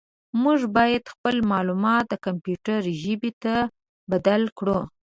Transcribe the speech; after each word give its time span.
موږ 0.43 0.59
باید 0.77 1.03
خپل 1.13 1.35
معلومات 1.51 2.03
د 2.09 2.13
کمپیوټر 2.25 2.79
ژبې 3.01 3.31
ته 3.43 3.55
بدل 4.11 4.41
کړو. 4.57 4.79